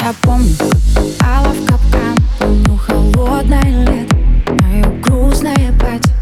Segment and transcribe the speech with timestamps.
[0.00, 4.16] Я помню, как попала в капкан Помню холодное лето
[4.62, 6.14] Мое грустное платье.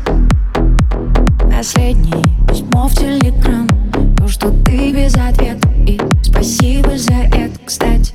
[1.50, 3.68] Последнее письмо в телеграм
[4.16, 8.14] То, что ты без ответа И спасибо за это, кстати.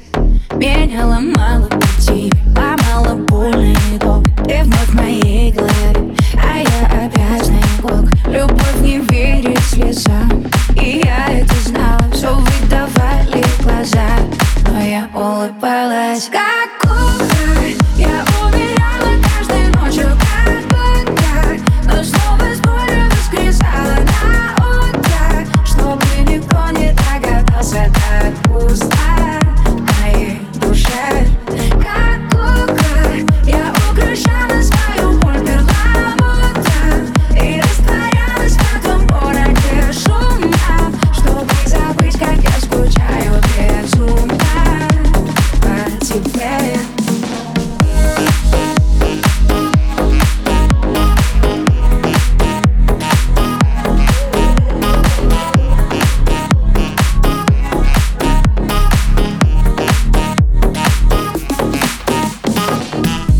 [0.55, 1.41] Меня ломало
[15.21, 16.29] улыбалась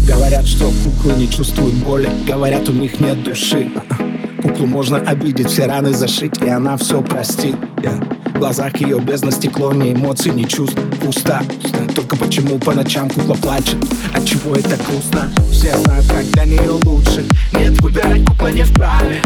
[0.08, 2.10] Говорят, что куклы не чувствуют боли.
[2.26, 3.70] Говорят, у них нет души
[4.52, 7.56] Куклу можно обидеть, все раны зашить И она все простит.
[7.78, 8.32] Yeah.
[8.36, 11.42] В глазах ее бездна стекло, ни эмоций, ни чувств Пусто,
[11.96, 13.78] только почему по ночам кукла плачет?
[14.14, 15.32] От чего это грустно?
[15.52, 17.24] Все знают, как для нее лучше.
[17.54, 19.22] Нет, выбирать кукла не вправе.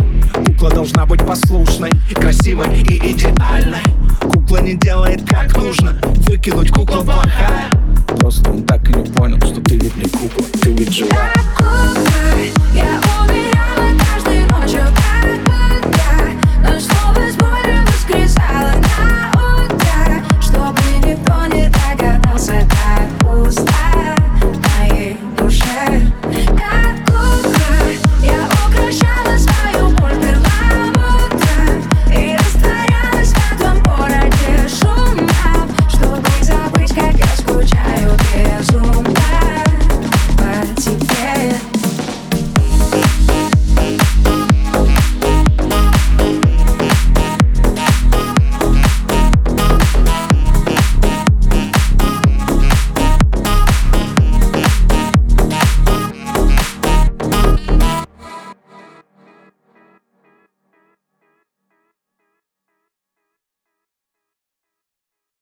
[0.46, 3.84] Кукла должна быть послушной, красивой и идеальной.
[4.22, 5.98] Кукла не делает как нужно.
[6.28, 7.72] Выкинуть кукла плохая
[8.20, 11.35] Просто он так и не понял, что ты ведь не кукла, ты ведь живая